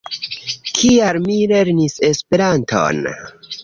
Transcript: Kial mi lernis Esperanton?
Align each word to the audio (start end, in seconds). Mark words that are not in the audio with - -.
Kial 0.77 1.21
mi 1.27 1.37
lernis 1.53 2.01
Esperanton? 2.11 3.09